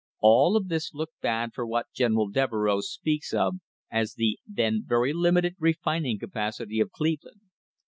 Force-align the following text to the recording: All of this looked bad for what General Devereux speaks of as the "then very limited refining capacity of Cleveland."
All 0.21 0.57
of 0.57 0.67
this 0.67 0.95
looked 0.95 1.21
bad 1.21 1.51
for 1.53 1.63
what 1.63 1.93
General 1.93 2.27
Devereux 2.27 2.81
speaks 2.81 3.35
of 3.35 3.57
as 3.91 4.15
the 4.15 4.39
"then 4.47 4.83
very 4.83 5.13
limited 5.13 5.55
refining 5.59 6.17
capacity 6.17 6.79
of 6.79 6.89
Cleveland." 6.89 7.41